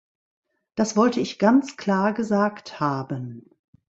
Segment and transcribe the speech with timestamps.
[0.73, 3.51] Das wollte ich ganz klar gesagt haben.